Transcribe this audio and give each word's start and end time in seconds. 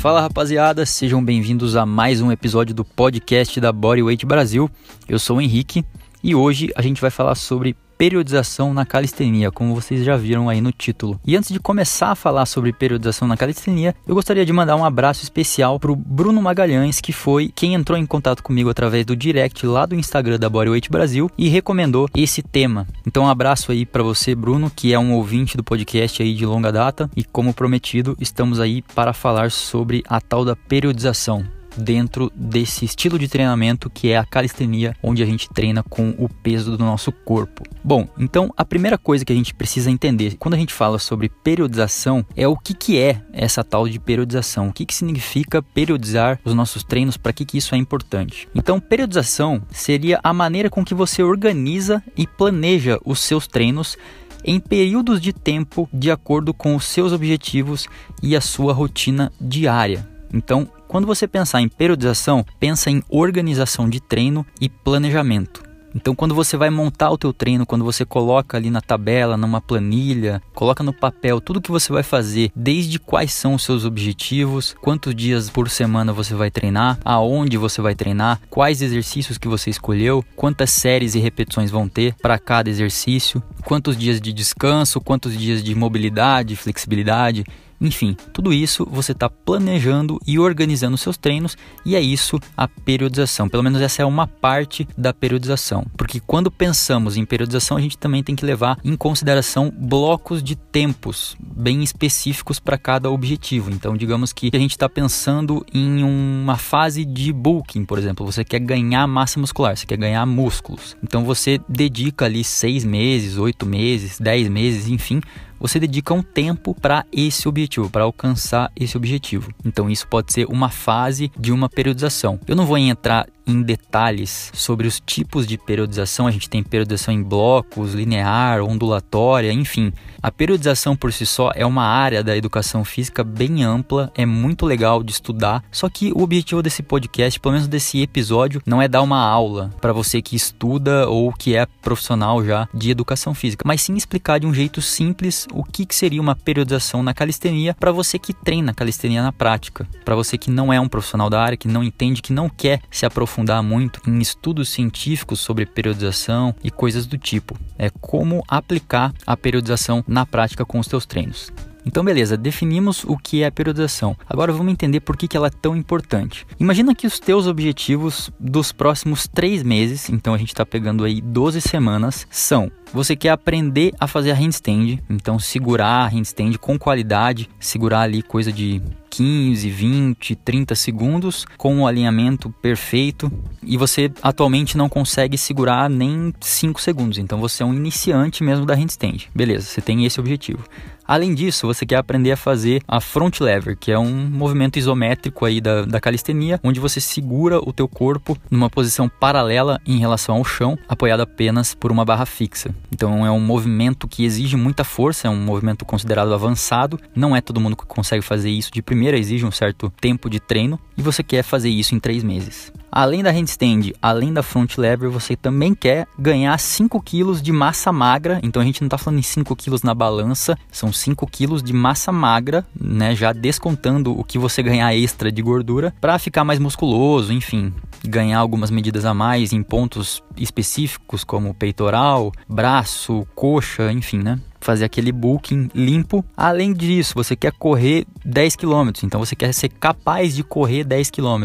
Fala 0.00 0.22
rapaziada, 0.22 0.86
sejam 0.86 1.22
bem-vindos 1.22 1.76
a 1.76 1.84
mais 1.84 2.22
um 2.22 2.32
episódio 2.32 2.74
do 2.74 2.82
podcast 2.82 3.60
da 3.60 3.70
Bodyweight 3.70 4.24
Brasil. 4.24 4.70
Eu 5.06 5.18
sou 5.18 5.36
o 5.36 5.40
Henrique 5.42 5.84
e 6.22 6.34
hoje 6.34 6.70
a 6.74 6.82
gente 6.82 7.00
vai 7.00 7.10
falar 7.10 7.34
sobre 7.34 7.76
periodização 8.00 8.72
na 8.72 8.86
calistenia, 8.86 9.50
como 9.50 9.74
vocês 9.74 10.02
já 10.02 10.16
viram 10.16 10.48
aí 10.48 10.58
no 10.58 10.72
título. 10.72 11.20
E 11.22 11.36
antes 11.36 11.52
de 11.52 11.60
começar 11.60 12.12
a 12.12 12.14
falar 12.14 12.46
sobre 12.46 12.72
periodização 12.72 13.28
na 13.28 13.36
calistenia, 13.36 13.94
eu 14.08 14.14
gostaria 14.14 14.46
de 14.46 14.54
mandar 14.54 14.74
um 14.74 14.86
abraço 14.86 15.22
especial 15.22 15.78
para 15.78 15.92
o 15.92 15.96
Bruno 15.96 16.40
Magalhães, 16.40 16.98
que 16.98 17.12
foi 17.12 17.52
quem 17.54 17.74
entrou 17.74 17.98
em 17.98 18.06
contato 18.06 18.42
comigo 18.42 18.70
através 18.70 19.04
do 19.04 19.14
direct 19.14 19.66
lá 19.66 19.84
do 19.84 19.94
Instagram 19.94 20.38
da 20.38 20.48
Bodyweight 20.48 20.90
Brasil 20.90 21.30
e 21.36 21.50
recomendou 21.50 22.08
esse 22.16 22.42
tema. 22.42 22.86
Então 23.06 23.24
um 23.24 23.28
abraço 23.28 23.70
aí 23.70 23.84
para 23.84 24.02
você, 24.02 24.34
Bruno, 24.34 24.72
que 24.74 24.94
é 24.94 24.98
um 24.98 25.12
ouvinte 25.12 25.58
do 25.58 25.62
podcast 25.62 26.22
aí 26.22 26.34
de 26.34 26.46
longa 26.46 26.72
data 26.72 27.10
e 27.14 27.22
como 27.22 27.52
prometido, 27.52 28.16
estamos 28.18 28.60
aí 28.60 28.80
para 28.80 29.12
falar 29.12 29.50
sobre 29.50 30.02
a 30.08 30.22
tal 30.22 30.42
da 30.42 30.56
periodização 30.56 31.59
dentro 31.76 32.30
desse 32.34 32.84
estilo 32.84 33.18
de 33.18 33.28
treinamento 33.28 33.90
que 33.90 34.10
é 34.10 34.18
a 34.18 34.24
calistenia, 34.24 34.96
onde 35.02 35.22
a 35.22 35.26
gente 35.26 35.48
treina 35.48 35.82
com 35.82 36.14
o 36.18 36.28
peso 36.28 36.76
do 36.76 36.84
nosso 36.84 37.12
corpo. 37.12 37.64
Bom, 37.82 38.08
então 38.18 38.52
a 38.56 38.64
primeira 38.64 38.98
coisa 38.98 39.24
que 39.24 39.32
a 39.32 39.36
gente 39.36 39.54
precisa 39.54 39.90
entender 39.90 40.36
quando 40.38 40.54
a 40.54 40.58
gente 40.58 40.72
fala 40.72 40.98
sobre 40.98 41.28
periodização 41.28 42.24
é 42.36 42.46
o 42.46 42.56
que, 42.56 42.74
que 42.74 42.98
é 42.98 43.22
essa 43.32 43.64
tal 43.64 43.88
de 43.88 43.98
periodização, 43.98 44.68
o 44.68 44.72
que, 44.72 44.84
que 44.84 44.94
significa 44.94 45.62
periodizar 45.62 46.38
os 46.44 46.54
nossos 46.54 46.84
treinos, 46.84 47.16
para 47.16 47.32
que, 47.32 47.44
que 47.44 47.58
isso 47.58 47.74
é 47.74 47.78
importante. 47.78 48.48
Então, 48.54 48.80
periodização 48.80 49.62
seria 49.70 50.20
a 50.22 50.32
maneira 50.32 50.70
com 50.70 50.84
que 50.84 50.94
você 50.94 51.22
organiza 51.22 52.02
e 52.16 52.26
planeja 52.26 52.98
os 53.04 53.20
seus 53.20 53.46
treinos 53.46 53.96
em 54.44 54.58
períodos 54.58 55.20
de 55.20 55.32
tempo 55.32 55.88
de 55.92 56.10
acordo 56.10 56.54
com 56.54 56.74
os 56.74 56.84
seus 56.84 57.12
objetivos 57.12 57.88
e 58.22 58.34
a 58.34 58.40
sua 58.40 58.72
rotina 58.72 59.32
diária. 59.40 60.08
Então, 60.32 60.68
quando 60.90 61.06
você 61.06 61.28
pensar 61.28 61.60
em 61.60 61.68
periodização, 61.68 62.44
pensa 62.58 62.90
em 62.90 63.00
organização 63.08 63.88
de 63.88 64.00
treino 64.00 64.44
e 64.60 64.68
planejamento. 64.68 65.62
Então, 65.94 66.16
quando 66.16 66.34
você 66.34 66.56
vai 66.56 66.68
montar 66.68 67.10
o 67.10 67.18
teu 67.18 67.32
treino, 67.32 67.64
quando 67.64 67.84
você 67.84 68.04
coloca 68.04 68.56
ali 68.56 68.70
na 68.70 68.80
tabela, 68.80 69.36
numa 69.36 69.60
planilha, 69.60 70.42
coloca 70.52 70.82
no 70.82 70.92
papel 70.92 71.40
tudo 71.40 71.60
que 71.60 71.70
você 71.70 71.92
vai 71.92 72.02
fazer, 72.02 72.50
desde 72.56 72.98
quais 72.98 73.32
são 73.32 73.54
os 73.54 73.62
seus 73.62 73.84
objetivos, 73.84 74.74
quantos 74.80 75.14
dias 75.14 75.48
por 75.48 75.70
semana 75.70 76.12
você 76.12 76.34
vai 76.34 76.50
treinar, 76.50 76.98
aonde 77.04 77.56
você 77.56 77.80
vai 77.80 77.94
treinar, 77.94 78.40
quais 78.50 78.82
exercícios 78.82 79.38
que 79.38 79.46
você 79.46 79.70
escolheu, 79.70 80.24
quantas 80.34 80.70
séries 80.70 81.14
e 81.14 81.20
repetições 81.20 81.70
vão 81.70 81.88
ter 81.88 82.14
para 82.20 82.36
cada 82.36 82.68
exercício, 82.68 83.40
quantos 83.64 83.96
dias 83.96 84.20
de 84.20 84.32
descanso, 84.32 85.00
quantos 85.00 85.38
dias 85.38 85.62
de 85.62 85.72
mobilidade, 85.72 86.56
flexibilidade, 86.56 87.44
enfim, 87.80 88.16
tudo 88.32 88.52
isso 88.52 88.86
você 88.90 89.12
está 89.12 89.28
planejando 89.28 90.20
e 90.26 90.38
organizando 90.38 90.98
seus 90.98 91.16
treinos 91.16 91.56
e 91.84 91.96
é 91.96 92.00
isso 92.00 92.38
a 92.56 92.68
periodização. 92.68 93.48
Pelo 93.48 93.62
menos 93.62 93.80
essa 93.80 94.02
é 94.02 94.04
uma 94.04 94.26
parte 94.26 94.86
da 94.96 95.14
periodização, 95.14 95.86
porque 95.96 96.20
quando 96.20 96.50
pensamos 96.50 97.16
em 97.16 97.24
periodização 97.24 97.76
a 97.76 97.80
gente 97.80 97.96
também 97.96 98.22
tem 98.22 98.36
que 98.36 98.44
levar 98.44 98.78
em 98.84 98.96
consideração 98.96 99.72
blocos 99.74 100.42
de 100.42 100.56
tempos 100.56 101.36
bem 101.40 101.82
específicos 101.82 102.60
para 102.60 102.76
cada 102.76 103.10
objetivo. 103.10 103.70
Então, 103.70 103.96
digamos 103.96 104.32
que 104.32 104.50
a 104.52 104.58
gente 104.58 104.72
está 104.72 104.88
pensando 104.88 105.64
em 105.72 106.02
uma 106.02 106.56
fase 106.56 107.04
de 107.04 107.32
bulking, 107.32 107.84
por 107.84 107.98
exemplo, 107.98 108.26
você 108.26 108.44
quer 108.44 108.60
ganhar 108.60 109.06
massa 109.06 109.40
muscular, 109.40 109.76
você 109.76 109.86
quer 109.86 109.96
ganhar 109.96 110.24
músculos. 110.26 110.96
Então, 111.02 111.24
você 111.24 111.60
dedica 111.68 112.24
ali 112.24 112.44
seis 112.44 112.84
meses, 112.84 113.36
oito 113.36 113.66
meses, 113.66 114.18
dez 114.18 114.48
meses, 114.48 114.88
enfim 114.88 115.20
você 115.60 115.78
dedica 115.78 116.14
um 116.14 116.22
tempo 116.22 116.74
para 116.74 117.04
esse 117.12 117.46
objetivo, 117.46 117.90
para 117.90 118.04
alcançar 118.04 118.72
esse 118.74 118.96
objetivo. 118.96 119.52
Então 119.64 119.90
isso 119.90 120.08
pode 120.08 120.32
ser 120.32 120.46
uma 120.46 120.70
fase 120.70 121.30
de 121.38 121.52
uma 121.52 121.68
periodização. 121.68 122.40
Eu 122.48 122.56
não 122.56 122.64
vou 122.64 122.78
entrar 122.78 123.28
em 123.50 123.62
detalhes 123.62 124.50
sobre 124.54 124.86
os 124.86 125.00
tipos 125.00 125.46
de 125.46 125.58
periodização. 125.58 126.26
A 126.26 126.30
gente 126.30 126.48
tem 126.48 126.62
periodização 126.62 127.12
em 127.12 127.22
blocos, 127.22 127.94
linear, 127.94 128.62
ondulatória, 128.62 129.52
enfim. 129.52 129.92
A 130.22 130.30
periodização 130.30 130.94
por 130.94 131.12
si 131.12 131.26
só 131.26 131.50
é 131.54 131.66
uma 131.66 131.84
área 131.84 132.22
da 132.22 132.36
educação 132.36 132.84
física 132.84 133.24
bem 133.24 133.64
ampla, 133.64 134.12
é 134.14 134.24
muito 134.24 134.66
legal 134.66 135.02
de 135.02 135.12
estudar. 135.12 135.64
Só 135.72 135.88
que 135.88 136.12
o 136.12 136.22
objetivo 136.22 136.62
desse 136.62 136.82
podcast, 136.82 137.40
pelo 137.40 137.54
menos 137.54 137.66
desse 137.66 138.00
episódio, 138.00 138.62
não 138.64 138.80
é 138.80 138.86
dar 138.86 139.02
uma 139.02 139.20
aula 139.20 139.70
para 139.80 139.92
você 139.92 140.22
que 140.22 140.36
estuda 140.36 141.08
ou 141.08 141.32
que 141.32 141.56
é 141.56 141.66
profissional 141.82 142.44
já 142.44 142.68
de 142.72 142.90
educação 142.90 143.34
física, 143.34 143.64
mas 143.66 143.82
sim 143.82 143.94
explicar 143.94 144.38
de 144.38 144.46
um 144.46 144.54
jeito 144.54 144.80
simples 144.80 145.46
o 145.52 145.64
que, 145.64 145.86
que 145.86 145.94
seria 145.94 146.20
uma 146.20 146.36
periodização 146.36 147.02
na 147.02 147.14
calistenia 147.14 147.74
para 147.74 147.90
você 147.90 148.18
que 148.18 148.32
treina 148.32 148.74
calistenia 148.74 149.22
na 149.22 149.32
prática, 149.32 149.88
para 150.04 150.14
você 150.14 150.36
que 150.36 150.50
não 150.50 150.72
é 150.72 150.80
um 150.80 150.88
profissional 150.88 151.30
da 151.30 151.42
área, 151.42 151.56
que 151.56 151.68
não 151.68 151.82
entende, 151.82 152.22
que 152.22 152.32
não 152.32 152.48
quer 152.48 152.80
se 152.90 153.06
aprofundar 153.06 153.39
aprofundar 153.40 153.62
muito 153.62 154.00
em 154.06 154.18
estudos 154.18 154.68
científicos 154.68 155.40
sobre 155.40 155.66
periodização 155.66 156.54
e 156.62 156.70
coisas 156.70 157.06
do 157.06 157.16
tipo. 157.16 157.56
É 157.78 157.90
como 158.00 158.44
aplicar 158.46 159.12
a 159.26 159.36
periodização 159.36 160.04
na 160.06 160.26
prática 160.26 160.64
com 160.64 160.78
os 160.78 160.86
teus 160.86 161.06
treinos. 161.06 161.50
Então, 161.86 162.04
beleza, 162.04 162.36
definimos 162.36 163.04
o 163.04 163.16
que 163.16 163.42
é 163.42 163.46
a 163.46 163.50
periodização. 163.50 164.14
Agora 164.28 164.52
vamos 164.52 164.70
entender 164.70 165.00
por 165.00 165.16
que, 165.16 165.34
ela 165.34 165.46
é 165.46 165.50
tão 165.50 165.74
importante. 165.74 166.46
Imagina 166.58 166.94
que 166.94 167.06
os 167.06 167.18
teus 167.18 167.46
objetivos 167.46 168.30
dos 168.38 168.70
próximos 168.70 169.26
três 169.26 169.62
meses, 169.62 170.10
então 170.10 170.34
a 170.34 170.38
gente 170.38 170.48
está 170.48 170.66
pegando 170.66 171.04
aí 171.04 171.22
12 171.22 171.60
semanas, 171.62 172.26
são 172.30 172.70
você 172.92 173.16
quer 173.16 173.30
aprender 173.30 173.94
a 173.98 174.06
fazer 174.06 174.32
a 174.32 174.34
handstand, 174.34 174.98
então 175.08 175.38
segurar 175.38 176.04
a 176.04 176.08
handstand 176.08 176.58
com 176.58 176.78
qualidade, 176.78 177.48
segurar 177.58 178.00
ali 178.00 178.20
coisa 178.20 178.52
de 178.52 178.82
15, 179.10 179.68
20, 179.68 180.36
30 180.36 180.74
segundos 180.74 181.44
com 181.58 181.80
o 181.80 181.86
alinhamento 181.86 182.48
perfeito 182.62 183.30
e 183.62 183.76
você 183.76 184.10
atualmente 184.22 184.76
não 184.78 184.88
consegue 184.88 185.36
segurar 185.36 185.90
nem 185.90 186.32
5 186.40 186.80
segundos. 186.80 187.18
Então 187.18 187.40
você 187.40 187.62
é 187.62 187.66
um 187.66 187.74
iniciante 187.74 188.44
mesmo 188.44 188.64
da 188.64 188.74
handstand. 188.74 189.28
Beleza, 189.34 189.66
você 189.66 189.80
tem 189.80 190.06
esse 190.06 190.20
objetivo. 190.20 190.64
Além 191.10 191.34
disso, 191.34 191.66
você 191.66 191.84
quer 191.84 191.96
aprender 191.96 192.30
a 192.30 192.36
fazer 192.36 192.84
a 192.86 193.00
front 193.00 193.40
lever, 193.40 193.76
que 193.76 193.90
é 193.90 193.98
um 193.98 194.30
movimento 194.30 194.78
isométrico 194.78 195.44
aí 195.44 195.60
da, 195.60 195.84
da 195.84 196.00
calistenia, 196.00 196.60
onde 196.62 196.78
você 196.78 197.00
segura 197.00 197.58
o 197.58 197.72
teu 197.72 197.88
corpo 197.88 198.38
numa 198.48 198.70
posição 198.70 199.08
paralela 199.08 199.80
em 199.84 199.98
relação 199.98 200.36
ao 200.36 200.44
chão, 200.44 200.78
apoiado 200.88 201.22
apenas 201.22 201.74
por 201.74 201.90
uma 201.90 202.04
barra 202.04 202.24
fixa. 202.24 202.72
Então 202.92 203.26
é 203.26 203.30
um 203.32 203.40
movimento 203.40 204.06
que 204.06 204.24
exige 204.24 204.56
muita 204.56 204.84
força, 204.84 205.26
é 205.26 205.30
um 205.32 205.44
movimento 205.44 205.84
considerado 205.84 206.32
avançado. 206.32 206.96
Não 207.12 207.34
é 207.34 207.40
todo 207.40 207.60
mundo 207.60 207.76
que 207.76 207.86
consegue 207.86 208.22
fazer 208.22 208.50
isso 208.50 208.70
de 208.72 208.80
primeira, 208.80 209.18
exige 209.18 209.44
um 209.44 209.50
certo 209.50 209.92
tempo 210.00 210.30
de 210.30 210.38
treino 210.38 210.78
e 210.96 211.02
você 211.02 211.24
quer 211.24 211.42
fazer 211.42 211.70
isso 211.70 211.92
em 211.92 211.98
três 211.98 212.22
meses. 212.22 212.72
Além 212.92 213.22
da 213.22 213.30
handstand, 213.30 213.92
além 214.02 214.32
da 214.32 214.42
front 214.42 214.76
lever, 214.76 215.08
você 215.08 215.36
também 215.36 215.74
quer 215.74 216.08
ganhar 216.18 216.58
5 216.58 217.00
kg 217.00 217.40
de 217.40 217.52
massa 217.52 217.92
magra. 217.92 218.40
Então 218.42 218.60
a 218.60 218.64
gente 218.64 218.80
não 218.80 218.88
está 218.88 218.98
falando 218.98 219.20
em 219.20 219.22
5 219.22 219.54
kg 219.54 219.76
na 219.84 219.94
balança, 219.94 220.58
são 220.72 220.92
5 221.00 221.26
kg 221.26 221.62
de 221.62 221.72
massa 221.72 222.12
magra, 222.12 222.66
né? 222.78 223.14
Já 223.14 223.32
descontando 223.32 224.18
o 224.18 224.24
que 224.24 224.38
você 224.38 224.62
ganhar 224.62 224.94
extra 224.94 225.32
de 225.32 225.42
gordura 225.42 225.94
para 226.00 226.18
ficar 226.18 226.44
mais 226.44 226.58
musculoso, 226.58 227.32
enfim, 227.32 227.72
ganhar 228.04 228.38
algumas 228.38 228.70
medidas 228.70 229.04
a 229.04 229.14
mais 229.14 229.52
em 229.52 229.62
pontos 229.62 230.22
específicos 230.36 231.24
como 231.24 231.54
peitoral, 231.54 232.32
braço, 232.48 233.26
coxa, 233.34 233.92
enfim, 233.92 234.18
né? 234.18 234.40
fazer 234.60 234.84
aquele 234.84 235.10
booking 235.10 235.70
limpo. 235.74 236.24
Além 236.36 236.72
disso, 236.72 237.14
você 237.14 237.34
quer 237.34 237.52
correr 237.52 238.06
10 238.24 238.56
km, 238.56 238.90
então 239.02 239.18
você 239.18 239.34
quer 239.34 239.52
ser 239.52 239.70
capaz 239.70 240.34
de 240.34 240.44
correr 240.44 240.84
10 240.84 241.10
km, 241.10 241.44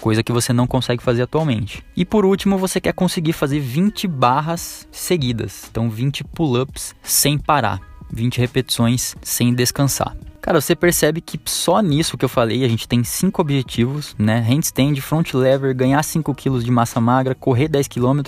coisa 0.00 0.22
que 0.22 0.32
você 0.32 0.52
não 0.52 0.66
consegue 0.66 1.02
fazer 1.02 1.22
atualmente. 1.22 1.84
E 1.96 2.04
por 2.04 2.24
último, 2.24 2.56
você 2.56 2.80
quer 2.80 2.92
conseguir 2.92 3.32
fazer 3.32 3.58
20 3.58 4.06
barras 4.06 4.88
seguidas, 4.90 5.66
então 5.70 5.90
20 5.90 6.24
pull-ups 6.24 6.94
sem 7.02 7.36
parar, 7.36 7.80
20 8.12 8.38
repetições 8.38 9.14
sem 9.22 9.54
descansar. 9.54 10.16
Cara, 10.44 10.60
você 10.60 10.76
percebe 10.76 11.22
que 11.22 11.40
só 11.46 11.80
nisso 11.80 12.18
que 12.18 12.24
eu 12.24 12.28
falei, 12.28 12.64
a 12.64 12.68
gente 12.68 12.86
tem 12.86 13.02
cinco 13.02 13.40
objetivos, 13.40 14.14
né? 14.18 14.40
Handstand, 14.40 15.00
front 15.00 15.32
lever, 15.32 15.72
ganhar 15.72 16.02
5 16.02 16.34
kg 16.34 16.62
de 16.62 16.70
massa 16.70 17.00
magra, 17.00 17.34
correr 17.34 17.66
10 17.66 17.88
km 17.88 18.20